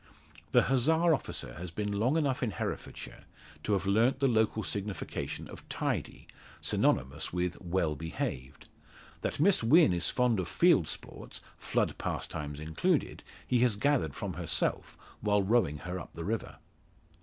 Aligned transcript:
The 0.49 0.63
Hussar 0.63 1.13
officer 1.13 1.53
has 1.59 1.69
been 1.69 1.91
long 1.99 2.17
enough 2.17 2.41
in 2.41 2.49
Herefordshire 2.53 3.25
to 3.61 3.73
have 3.73 3.85
learnt 3.85 4.19
the 4.19 4.25
local 4.27 4.63
signification 4.63 5.47
of 5.47 5.69
"tidy" 5.69 6.25
synonymous 6.59 7.31
with 7.31 7.61
"well 7.61 7.95
behaved." 7.95 8.67
That 9.21 9.39
Miss 9.39 9.61
Wynn 9.63 9.93
is 9.93 10.09
fond 10.09 10.39
of 10.39 10.47
field 10.47 10.87
sports 10.87 11.39
flood 11.59 11.99
pastimes 11.99 12.59
included 12.59 13.21
he 13.45 13.59
has 13.59 13.75
gathered 13.75 14.15
from 14.15 14.33
herself 14.33 14.97
while 15.19 15.43
rowing 15.43 15.77
her 15.77 15.99
up 15.99 16.13
the 16.13 16.25
river. 16.25 16.55